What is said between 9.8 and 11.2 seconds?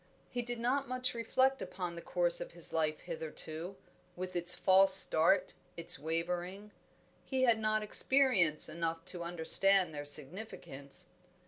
their significance.